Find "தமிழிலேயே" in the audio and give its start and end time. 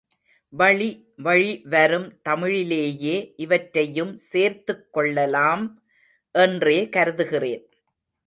2.29-3.33